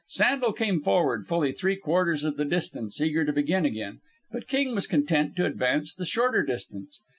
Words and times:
Sandel 0.07 0.51
came 0.51 0.81
forward 0.81 1.27
fully 1.27 1.51
three 1.51 1.75
quarters 1.75 2.23
of 2.23 2.35
the 2.35 2.43
distance, 2.45 2.99
eager 2.99 3.23
to 3.23 3.31
begin 3.31 3.65
again; 3.65 3.99
but 4.31 4.47
King 4.47 4.73
was 4.73 4.87
content 4.87 5.35
to 5.35 5.45
advance 5.45 5.93
the 5.93 6.07
shorter 6.07 6.41
distance. 6.41 7.01